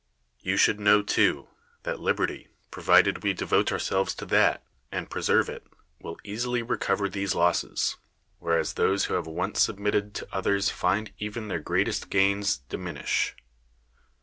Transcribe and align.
You 0.39 0.57
should 0.57 0.79
know, 0.79 1.03
too, 1.03 1.47
that 1.83 1.99
liberty, 1.99 2.47
pro 2.71 2.81
vided 2.81 3.21
we 3.21 3.33
devote 3.33 3.71
ourselves 3.71 4.15
to 4.15 4.25
tJtat, 4.25 4.57
and 4.91 5.11
preserve 5.11 5.47
it, 5.47 5.67
will 5.99 6.17
easily 6.23 6.63
recover 6.63 7.07
these 7.07 7.35
losses; 7.35 7.97
whereas 8.39 8.73
those 8.73 9.05
who 9.05 9.13
have 9.13 9.27
once 9.27 9.61
submitted 9.61 10.15
to 10.15 10.27
others 10.33 10.71
find 10.71 11.13
even 11.19 11.49
their 11.49 11.59
greatest 11.59 12.09
gains 12.09 12.57
diminish. 12.67 13.35